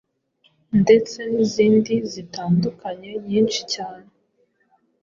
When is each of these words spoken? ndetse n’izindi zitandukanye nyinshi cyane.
ndetse 0.81 1.19
n’izindi 1.33 1.93
zitandukanye 2.11 3.09
nyinshi 3.27 3.61
cyane. 3.73 4.09